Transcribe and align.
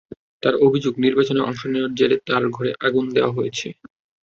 তাঁর 0.43 0.55
অভিযোগ, 0.65 0.93
নির্বাচনে 0.97 1.41
অংশ 1.41 1.61
নেওয়ার 1.65 1.95
জেরে 1.95 2.17
তাঁর 2.27 2.43
ঘরে 2.49 2.71
আগুন 2.87 3.05
দেওয়া 3.15 3.31
হয়েছে। 3.31 3.67